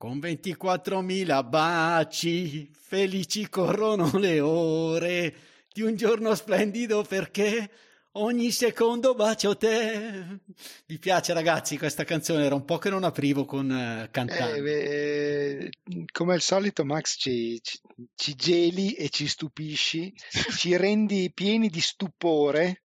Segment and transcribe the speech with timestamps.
[0.00, 5.34] Con 24.000 baci, felici corrono le ore
[5.70, 7.70] di un giorno splendido perché
[8.12, 10.40] ogni secondo bacio te.
[10.86, 12.46] Vi piace ragazzi questa canzone?
[12.46, 14.64] Era un po' che non aprivo con uh, cantando.
[14.64, 15.70] Eh, eh,
[16.10, 17.78] come al solito Max ci, ci,
[18.14, 20.14] ci geli e ci stupisci,
[20.56, 22.84] ci rendi pieni di stupore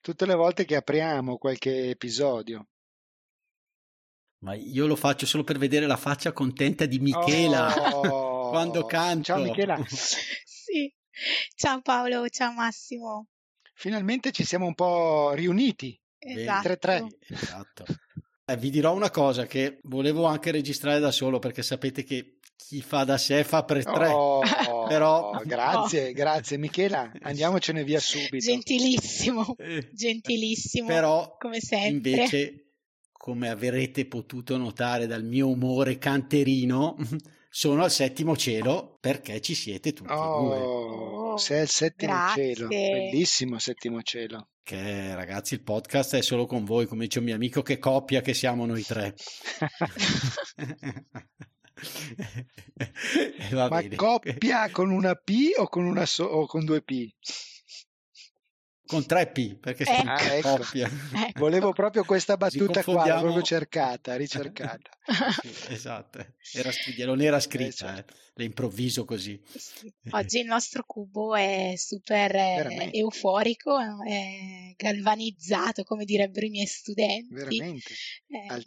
[0.00, 2.66] tutte le volte che apriamo qualche episodio.
[4.46, 9.24] Ma io lo faccio solo per vedere la faccia contenta di Michela oh, quando canto.
[9.24, 9.76] Ciao Michela.
[9.90, 10.94] sì.
[11.56, 13.26] Ciao Paolo, ciao Massimo.
[13.74, 16.00] Finalmente ci siamo un po' riuniti.
[16.16, 16.68] Esatto.
[16.68, 17.06] 3-3.
[17.28, 17.84] Esatto.
[18.44, 22.80] Eh, vi dirò una cosa che volevo anche registrare da solo perché sapete che chi
[22.82, 24.06] fa da sé fa per tre.
[24.06, 24.42] Oh,
[24.86, 25.42] Però...
[25.44, 26.12] Grazie, oh.
[26.12, 28.46] grazie Michela, andiamocene via subito.
[28.46, 30.86] Gentilissimo, eh, gentilissimo.
[30.86, 32.10] Però, come sempre.
[32.10, 32.65] Invece
[33.26, 36.94] come avrete potuto notare dal mio umore canterino,
[37.50, 40.56] sono al settimo cielo perché ci siete tutti oh, due.
[40.58, 42.54] Oh, sei al settimo grazie.
[42.54, 44.50] cielo, bellissimo settimo cielo.
[44.62, 48.20] Che ragazzi, il podcast è solo con voi, come dice un mio amico, che coppia
[48.20, 49.12] che siamo noi tre.
[53.50, 53.96] Ma bene.
[53.96, 57.08] coppia con una P o con, una so- o con due P?
[58.86, 59.94] Con tre P perché ecco.
[59.94, 60.56] sono ah, ecco.
[60.56, 60.90] coppia.
[61.26, 61.38] Ecco.
[61.40, 64.90] Volevo proprio questa battuta qua, proprio cercata, ricercata.
[65.42, 66.70] sì, esatto, era,
[67.04, 68.14] non era scritta, eh, certo.
[68.14, 68.18] eh.
[68.34, 69.40] le improvviso così.
[69.56, 69.92] Sì.
[70.10, 72.96] Oggi il nostro cubo è super eh, Veramente.
[72.96, 73.76] euforico,
[74.06, 77.34] è galvanizzato, come direbbero i miei studenti.
[77.34, 77.92] Veramente.
[78.28, 78.46] Eh.
[78.48, 78.62] Al...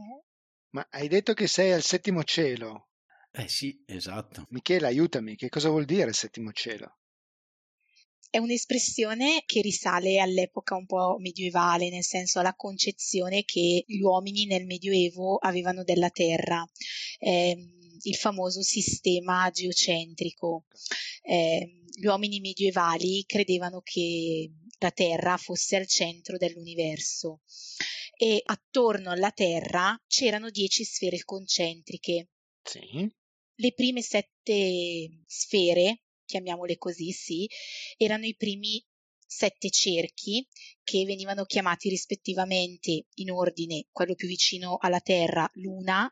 [0.72, 2.90] Ma hai detto che sei al settimo cielo?
[3.31, 4.46] Eh sì, esatto.
[4.50, 6.99] Michele, aiutami, che cosa vuol dire il settimo cielo?
[8.29, 14.45] È un'espressione che risale all'epoca un po' medievale, nel senso alla concezione che gli uomini
[14.45, 16.63] nel Medioevo avevano della Terra.
[17.17, 17.57] Eh,
[18.01, 20.66] il famoso sistema geocentrico.
[21.23, 27.41] Eh, gli uomini medievali credevano che la Terra fosse al centro dell'universo
[28.16, 32.29] e attorno alla Terra c'erano dieci sfere concentriche.
[32.63, 33.11] Sì.
[33.56, 37.50] Le prime sette sfere chiamiamole così, sì,
[37.97, 38.85] erano i primi
[39.25, 40.47] sette cerchi
[40.84, 46.07] che venivano chiamati rispettivamente in ordine quello più vicino alla Terra, Luna,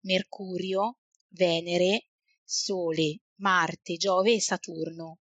[0.00, 0.98] Mercurio,
[1.28, 2.08] Venere,
[2.44, 5.20] Sole, Marte, Giove e Saturno.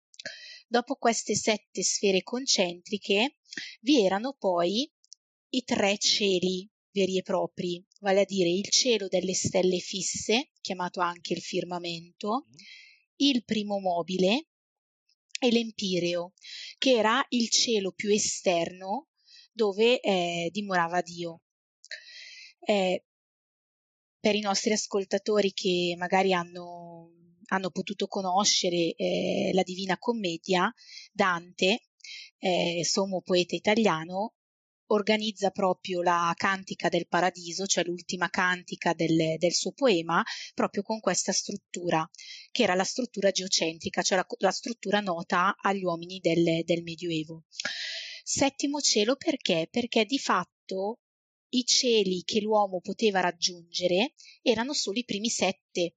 [0.66, 3.36] Dopo queste sette sfere concentriche
[3.80, 4.90] vi erano poi
[5.50, 11.00] i tre cieli veri e propri, vale a dire il cielo delle stelle fisse, chiamato
[11.00, 12.87] anche il firmamento, mm
[13.18, 14.46] il primo mobile
[15.40, 16.32] e l'empireo,
[16.78, 19.08] che era il cielo più esterno
[19.52, 21.42] dove eh, dimorava Dio.
[22.60, 23.04] Eh,
[24.20, 27.10] per i nostri ascoltatori che magari hanno,
[27.46, 30.72] hanno potuto conoscere eh, la Divina Commedia,
[31.12, 31.86] Dante,
[32.38, 34.34] eh, sommo poeta italiano,
[34.88, 40.22] organizza proprio la cantica del paradiso, cioè l'ultima cantica del, del, suo poema,
[40.54, 42.08] proprio con questa struttura,
[42.50, 47.44] che era la struttura geocentrica, cioè la, la struttura nota agli uomini del, del Medioevo.
[48.22, 49.68] Settimo cielo perché?
[49.70, 51.00] Perché di fatto
[51.50, 54.12] i cieli che l'uomo poteva raggiungere
[54.42, 55.94] erano solo i primi sette,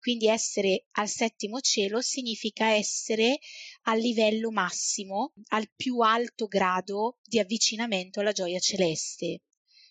[0.00, 3.38] quindi essere al settimo cielo significa essere
[3.82, 9.42] al livello massimo, al più alto grado di avvicinamento alla gioia celeste.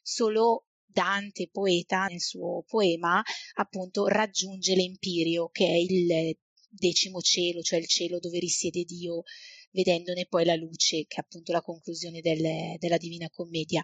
[0.02, 3.22] Solo Dante, poeta, nel suo poema,
[3.56, 6.38] appunto raggiunge l'empirio, che è il
[6.70, 9.24] decimo cielo, cioè il cielo dove risiede Dio,
[9.72, 13.82] vedendone poi la luce, che è appunto la conclusione del, della Divina Commedia.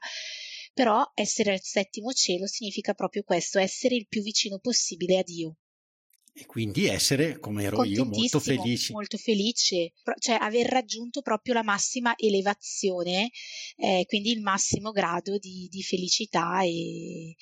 [0.73, 5.55] Però essere al settimo cielo significa proprio questo, essere il più vicino possibile a Dio
[6.39, 8.93] e quindi essere, come ero io, molto felice.
[8.93, 13.29] Molto felice, cioè aver raggiunto proprio la massima elevazione,
[13.75, 17.35] eh, quindi il massimo grado di, di felicità e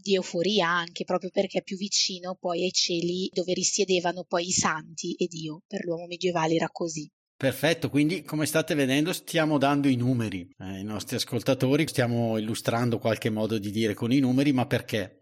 [0.00, 4.52] di euforia anche proprio perché è più vicino poi ai cieli dove risiedevano poi i
[4.52, 5.62] santi e Dio.
[5.66, 7.10] Per l'uomo medievale era così.
[7.36, 12.98] Perfetto, quindi come state vedendo stiamo dando i numeri eh, ai nostri ascoltatori, stiamo illustrando
[12.98, 15.20] qualche modo di dire con i numeri, ma perché?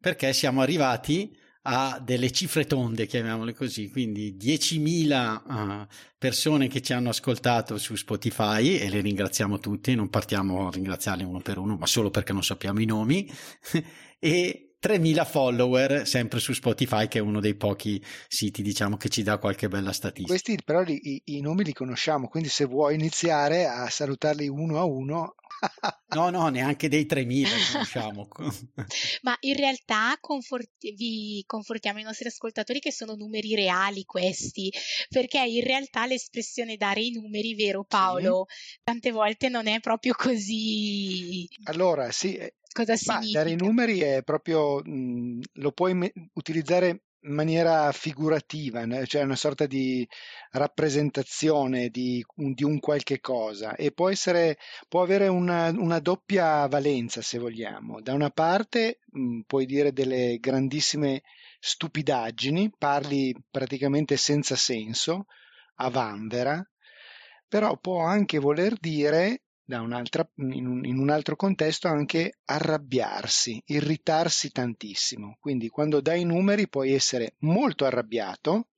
[0.00, 5.86] Perché siamo arrivati a delle cifre tonde, chiamiamole così, quindi 10.000 uh,
[6.16, 11.24] persone che ci hanno ascoltato su Spotify e le ringraziamo tutti, non partiamo a ringraziarli
[11.24, 13.28] uno per uno, ma solo perché non sappiamo i nomi,
[14.20, 19.22] e 3.000 follower sempre su Spotify che è uno dei pochi siti diciamo che ci
[19.22, 20.28] dà qualche bella statistica.
[20.28, 24.78] Questi però li, i, i nomi li conosciamo, quindi se vuoi iniziare a salutarli uno
[24.78, 25.34] a uno
[26.14, 28.28] no, no, neanche dei 3000 conosciamo.
[29.22, 34.72] Ma in realtà conforti- vi confortiamo i nostri ascoltatori che sono numeri reali questi,
[35.08, 38.78] perché in realtà l'espressione dare i numeri, vero Paolo, sì.
[38.82, 41.48] tante volte non è proprio così.
[41.64, 42.38] Allora, sì.
[42.76, 43.38] Cosa significa?
[43.38, 49.34] Dare i numeri è proprio, mh, lo puoi me- utilizzare in maniera figurativa, cioè una
[49.34, 50.06] sorta di
[50.50, 54.58] rappresentazione di, di un qualche cosa e può, essere,
[54.88, 58.02] può avere una, una, doppia valenza se vogliamo.
[58.02, 61.22] Da una parte mh, puoi dire delle grandissime
[61.58, 65.26] stupidaggini, parli praticamente senza senso,
[65.76, 66.62] a vanvera,
[67.48, 69.44] però può anche voler dire
[70.36, 75.36] in, un, in un altro contesto anche arrabbiarsi, irritarsi tantissimo.
[75.40, 78.68] Quindi quando dai numeri puoi essere molto arrabbiato,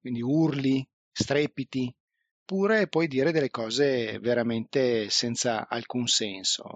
[0.00, 1.94] quindi urli, strepiti,
[2.44, 6.74] pure puoi dire delle cose veramente senza alcun senso.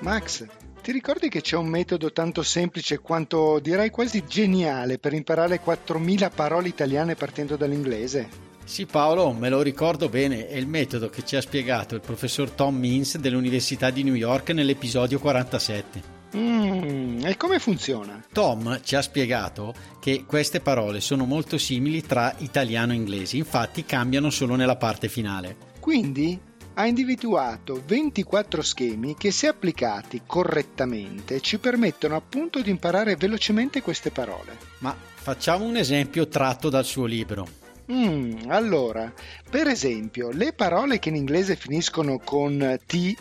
[0.00, 0.46] Max,
[0.88, 6.30] ti ricordi che c'è un metodo tanto semplice quanto direi quasi geniale per imparare 4.000
[6.34, 8.26] parole italiane partendo dall'inglese?
[8.64, 12.48] Sì Paolo, me lo ricordo bene, è il metodo che ci ha spiegato il professor
[12.52, 16.02] Tom Means dell'Università di New York nell'episodio 47.
[16.34, 18.24] Mm, e come funziona?
[18.32, 23.84] Tom ci ha spiegato che queste parole sono molto simili tra italiano e inglese, infatti
[23.84, 25.54] cambiano solo nella parte finale.
[25.80, 26.47] Quindi
[26.78, 34.12] ha individuato 24 schemi che se applicati correttamente ci permettono appunto di imparare velocemente queste
[34.12, 34.56] parole.
[34.78, 37.48] Ma facciamo un esempio tratto dal suo libro.
[37.90, 39.12] Mm, allora,
[39.50, 43.16] per esempio, le parole che in inglese finiscono con TY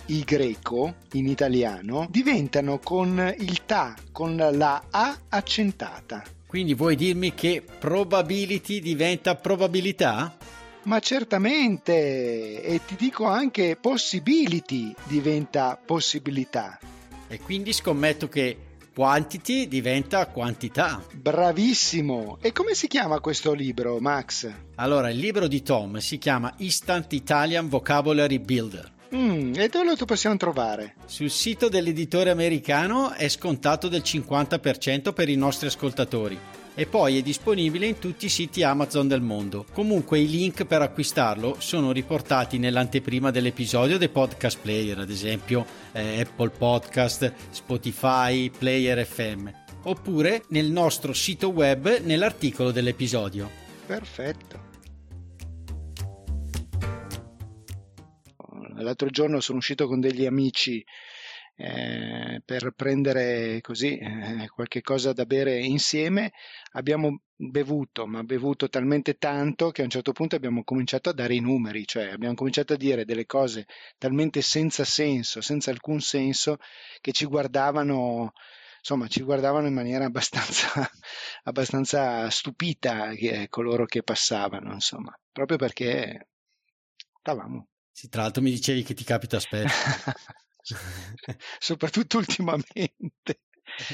[1.13, 6.21] in italiano diventano con il TA, con la A accentata.
[6.45, 10.37] Quindi vuoi dirmi che probability diventa probabilità?
[10.87, 16.79] Ma certamente, e ti dico anche possibility diventa possibilità.
[17.27, 18.57] E quindi scommetto che
[18.93, 21.03] quantity diventa quantità.
[21.11, 22.37] Bravissimo!
[22.39, 24.49] E come si chiama questo libro, Max?
[24.75, 28.93] Allora, il libro di Tom si chiama Instant Italian Vocabulary Builder.
[29.13, 30.95] Mm, e dove lo possiamo trovare?
[31.05, 36.39] Sul sito dell'editore americano è scontato del 50% per i nostri ascoltatori
[36.79, 39.65] e poi è disponibile in tutti i siti Amazon del mondo.
[39.73, 46.21] Comunque i link per acquistarlo sono riportati nell'anteprima dell'episodio dei podcast player, ad esempio eh,
[46.21, 49.49] Apple Podcast, Spotify, Player FM,
[49.85, 53.49] oppure nel nostro sito web nell'articolo dell'episodio.
[53.87, 54.65] Perfetto.
[58.75, 60.85] L'altro giorno sono uscito con degli amici
[61.59, 66.31] eh, per prendere così eh, qualche cosa da bere insieme.
[66.73, 71.33] Abbiamo bevuto, ma bevuto talmente tanto che a un certo punto abbiamo cominciato a dare
[71.33, 73.65] i numeri, cioè abbiamo cominciato a dire delle cose
[73.97, 76.57] talmente senza senso, senza alcun senso,
[77.01, 78.33] che ci guardavano
[78.79, 80.69] insomma ci guardavano in maniera abbastanza,
[81.43, 86.27] abbastanza stupita che, coloro che passavano, insomma, proprio perché
[87.19, 87.67] stavamo.
[87.91, 89.73] Sì, tra l'altro mi dicevi che ti capita spesso.
[91.59, 93.41] soprattutto ultimamente.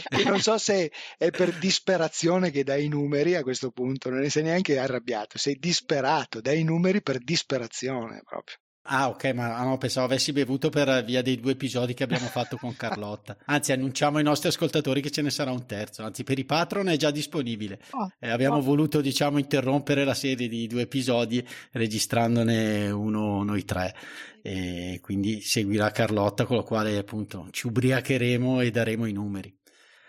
[0.09, 4.19] E non so se è per disperazione che dai i numeri a questo punto, non
[4.19, 8.57] ne sei neanche arrabbiato, sei disperato, dai i numeri per disperazione proprio.
[8.85, 12.57] Ah, ok, ma no, pensavo avessi bevuto per via dei due episodi che abbiamo fatto
[12.57, 13.37] con Carlotta.
[13.47, 16.03] Anzi, annunciamo ai nostri ascoltatori che ce ne sarà un terzo.
[16.03, 17.79] Anzi, per i patron è già disponibile.
[17.91, 18.61] Oh, eh, abbiamo oh.
[18.61, 23.95] voluto, diciamo, interrompere la serie di due episodi registrandone uno noi tre.
[24.41, 29.55] E quindi seguirà Carlotta, con la quale appunto ci ubriacheremo e daremo i numeri.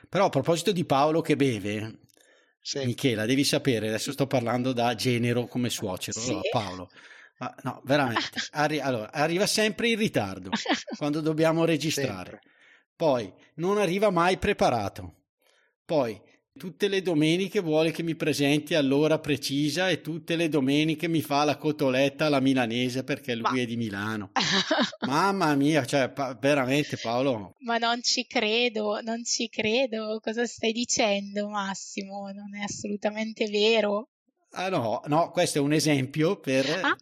[0.09, 2.01] Però a proposito di Paolo che beve,
[2.61, 2.85] sì.
[2.85, 6.31] Michela, devi sapere, adesso sto parlando da genero come suocero, sì.
[6.31, 6.91] allora, Paolo.
[7.39, 8.31] Ah, no, veramente.
[8.53, 10.51] Arri- allora, arriva sempre in ritardo
[10.97, 12.31] quando dobbiamo registrare.
[12.31, 12.53] Sempre.
[12.97, 15.23] Poi non arriva mai preparato.
[15.85, 16.21] Poi
[16.57, 21.43] tutte le domeniche vuole che mi presenti all'ora precisa e tutte le domeniche mi fa
[21.43, 23.61] la cotoletta alla milanese perché lui Ma...
[23.61, 24.31] è di Milano.
[25.07, 27.57] Mamma mia, cioè pa- veramente Paolo.
[27.59, 30.21] Ma non ci credo, non ci credo.
[30.23, 32.31] Cosa stai dicendo Massimo?
[32.31, 34.11] Non è assolutamente vero.
[34.53, 36.65] Ah no, no, questo è un esempio per...
[36.83, 36.97] Ah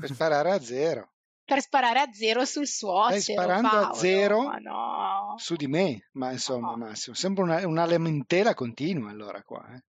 [0.00, 1.10] per sparare a zero.
[1.44, 3.20] per sparare a zero sul suocero.
[3.20, 3.86] Stai sparando Paolo.
[3.86, 5.34] a zero no.
[5.36, 6.76] su di me, ma insomma, No.
[6.76, 9.64] Massimo, sembra una, una lamentela continua allora qua.
[9.74, 9.82] eh.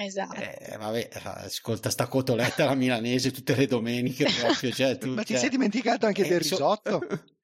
[0.00, 0.34] Esatto.
[0.40, 4.70] Eh, vabbè, ascolta sta cotoletta alla milanese tutte le domeniche proprio.
[4.70, 6.98] Cioè, tu, Ma ti cioè- sei dimenticato anche Eh, del so- risotto?
[7.08, 7.20] Ah,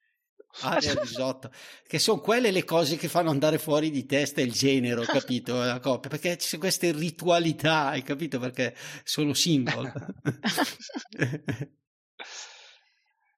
[0.80, 1.50] del risotto.
[1.86, 5.56] Che sono quelle le cose che fanno andare fuori di testa il genere, ho capito?
[5.62, 8.38] La coppia, perché ci sono queste ritualità, hai capito?
[8.38, 9.92] Perché sono simbolo.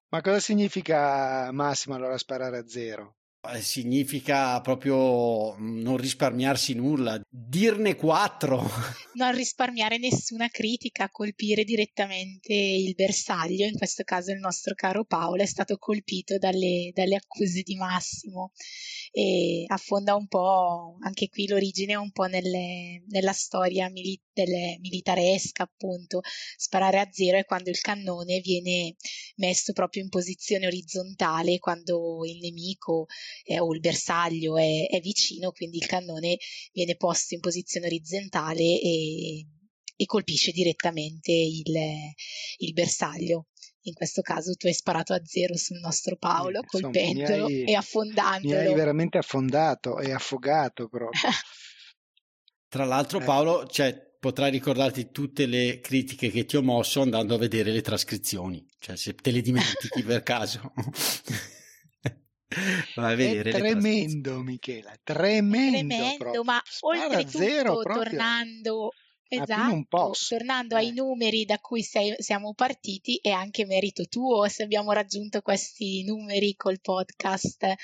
[0.09, 3.16] Ma cosa significa Massimo allora sparare a zero?
[3.49, 8.63] Eh, Significa proprio mm, non risparmiarsi nulla, dirne quattro.
[9.15, 15.43] non risparmiare nessuna critica, colpire direttamente il bersaglio, in questo caso il nostro caro Paolo
[15.43, 18.53] è stato colpito dalle, dalle accuse di Massimo.
[19.13, 24.21] E affonda un po', anche qui l'origine un po' nelle- nella storia mili-
[24.81, 26.21] militaresca appunto,
[26.57, 28.97] sparare a zero è quando il cannone viene
[29.37, 33.07] messo proprio in posizione orizzontale, quando il nemico
[33.45, 36.37] eh, o il bersaglio è, è vicino, quindi il cannone
[36.73, 39.47] viene posto in posizione orizzontale e,
[39.97, 41.75] e colpisce direttamente il,
[42.59, 43.47] il bersaglio.
[43.87, 47.65] In questo caso tu hai sparato a zero sul nostro Paolo, Eh, colpendolo e Mi
[47.67, 48.75] hai affondandolo.
[48.75, 51.21] veramente affondato e affogato proprio.
[52.69, 53.25] Tra l'altro, Eh.
[53.25, 57.81] Paolo, cioè, potrai ricordarti tutte le critiche che ti ho mosso andando a vedere le
[57.81, 60.73] trascrizioni, cioè se te le dimentichi per caso.
[62.95, 66.45] Vai a È vedere tremendo, Michela, tremendo, Tremendo, proprio.
[66.45, 67.91] ma oltretutto zero proprio.
[67.91, 68.95] tornando,
[69.29, 70.79] esatto, tornando Eh.
[70.79, 76.05] ai numeri da cui sei- siamo partiti è anche merito tuo se abbiamo raggiunto questi
[76.05, 77.75] numeri col podcast.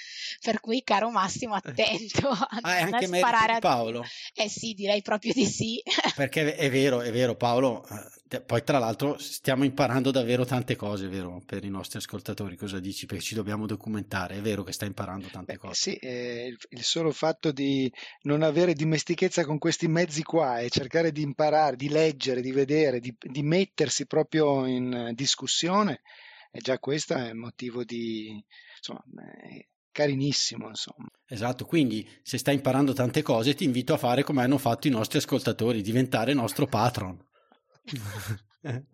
[0.41, 4.73] Per cui, caro Massimo, attento a Ah, non anche merito sparare a Paolo, Eh sì,
[4.75, 5.83] direi proprio di sì.
[6.17, 7.85] perché è vero, è vero, Paolo.
[7.89, 12.57] eh, Poi, tra l'altro, stiamo imparando davvero tante cose, vero, per i nostri ascoltatori.
[12.57, 13.05] Cosa dici?
[13.05, 14.37] Perché ci dobbiamo documentare.
[14.37, 15.75] È vero che stai imparando tante Beh, cose.
[15.75, 20.71] sì, eh, il, il solo fatto di non avere dimestichezza con questi mezzi qua e
[20.71, 26.03] cercare di imparare, di leggere, di vedere, di, di mettersi proprio in eh, discussione,
[26.51, 28.43] e già questo è motivo di,
[28.77, 29.03] insomma,
[29.43, 31.09] è carinissimo, insomma.
[31.27, 34.91] Esatto, quindi se stai imparando tante cose, ti invito a fare come hanno fatto i
[34.91, 37.19] nostri ascoltatori, diventare nostro patron.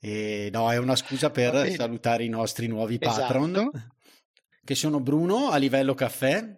[0.00, 3.70] e no, è una scusa per salutare i nostri nuovi patron, Esatto.
[4.64, 6.56] che sono Bruno a livello caffè,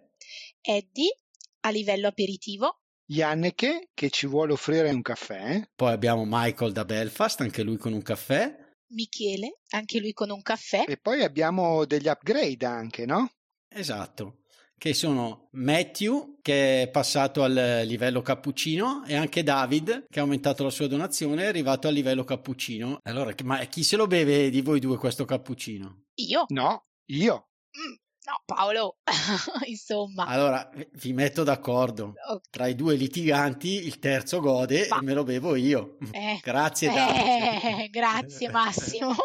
[0.61, 1.17] Eddie,
[1.61, 2.80] a livello aperitivo,
[3.11, 7.91] Janneke che ci vuole offrire un caffè, poi abbiamo Michael da Belfast, anche lui con
[7.91, 8.55] un caffè,
[8.93, 13.29] Michele, anche lui con un caffè, e poi abbiamo degli upgrade anche, no?
[13.67, 14.43] esatto,
[14.77, 20.63] che sono Matthew, che è passato al livello cappuccino, e anche David, che ha aumentato
[20.63, 22.99] la sua donazione, è arrivato al livello cappuccino.
[23.03, 26.05] Allora, ma chi se lo beve di voi due questo cappuccino?
[26.15, 26.45] io.
[26.47, 27.49] No, io.
[27.77, 27.93] Mm,
[28.25, 28.97] no, Paolo,
[29.67, 30.25] insomma.
[30.25, 32.13] Allora, vi metto d'accordo.
[32.29, 32.49] ok.
[32.49, 35.97] Tra i due litiganti, il terzo gode Ma- e me lo bevo io.
[36.11, 39.15] Eh, Grazie, eh, grazie Massimo.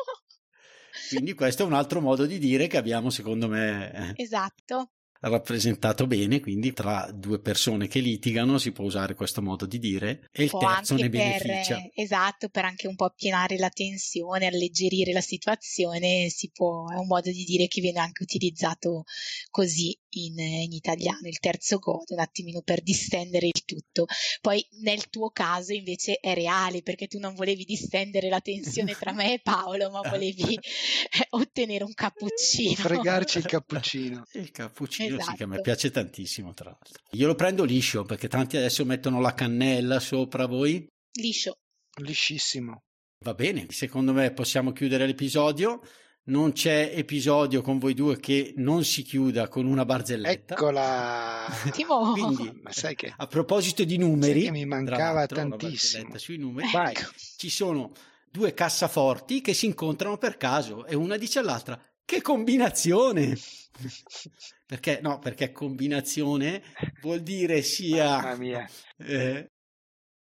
[1.08, 4.90] Quindi questo è un altro modo di dire che abbiamo, secondo me, eh, esatto.
[5.28, 6.40] Rappresentato bene.
[6.40, 10.50] Quindi tra due persone che litigano si può usare questo modo di dire e il
[10.50, 11.78] può terzo ne per, beneficia.
[11.94, 17.06] esatto, per anche un po' appianare la tensione, alleggerire la situazione, si può, è un
[17.06, 19.04] modo di dire che viene anche utilizzato
[19.50, 24.06] così in, in italiano, il terzo gode, un attimino per distendere il tutto.
[24.40, 29.12] Poi nel tuo caso invece è reale perché tu non volevi distendere la tensione tra
[29.12, 32.74] me e Paolo, ma volevi eh, ottenere un cappuccino.
[32.74, 34.24] Fregarci il cappuccino.
[34.36, 35.62] Il cappuccino sì, che a me Esatto.
[35.62, 37.00] piace tantissimo, tra l'altro.
[37.12, 40.86] Io lo prendo liscio perché tanti adesso mettono la cannella sopra voi.
[41.18, 41.58] Liscio.
[42.00, 42.82] Liscissimo.
[43.24, 45.80] Va bene, secondo me possiamo chiudere l'episodio.
[46.28, 50.54] Non c'è episodio con voi due che non si chiuda con una barzelletta.
[50.54, 51.46] Eccola.
[51.66, 52.12] Ottimo.
[52.12, 56.18] Quindi, Ma sai che a proposito di numeri, che mi mancava tantissimo.
[56.18, 56.90] sui numeri, Vai.
[56.96, 57.12] Ecco.
[57.36, 57.92] ci sono
[58.28, 63.36] due cassaforti che si incontrano per caso e una dice all'altra che combinazione!
[64.66, 66.62] perché no, perché combinazione
[67.02, 68.70] vuol dire sia Mamma mia.
[68.98, 69.50] eh,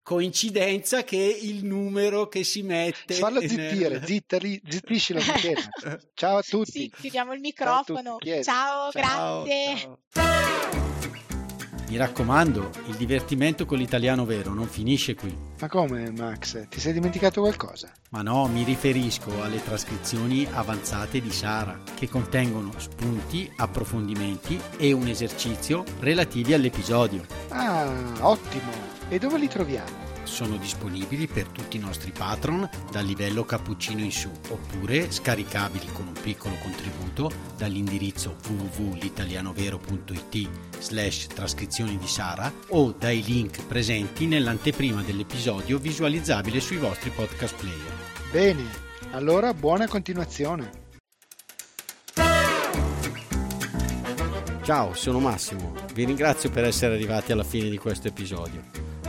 [0.08, 5.60] coincidenza che il numero che si mette Fallo nel- zittire, zittali, zittiscilo Michela.
[6.14, 6.70] Ciao a tutti.
[6.70, 7.46] Sì, chiudiamo il Ciao
[7.84, 8.16] microfono.
[8.16, 8.42] chiedi.
[8.42, 9.98] Ciao, Ciao, grazie.
[10.10, 10.86] ciao.
[11.88, 15.36] Mi raccomando, il divertimento con l'italiano vero non finisce qui.
[15.60, 16.68] Ma come Max?
[16.70, 17.92] Ti sei dimenticato qualcosa?
[18.08, 25.06] Ma no, mi riferisco alle trascrizioni avanzate di Sara, che contengono spunti, approfondimenti e un
[25.06, 27.26] esercizio relativi all'episodio.
[27.48, 28.96] Ah, ottimo.
[29.08, 30.08] E dove li troviamo?
[30.28, 36.06] sono disponibili per tutti i nostri patron dal livello cappuccino in su, oppure scaricabili con
[36.06, 40.48] un piccolo contributo dall'indirizzo www.litalianovero.it
[40.78, 47.92] slash trascrizioni di Sara o dai link presenti nell'anteprima dell'episodio visualizzabile sui vostri podcast player.
[48.30, 48.64] Bene,
[49.12, 50.84] allora buona continuazione.
[54.62, 55.72] Ciao, sono Massimo.
[55.94, 58.87] Vi ringrazio per essere arrivati alla fine di questo episodio.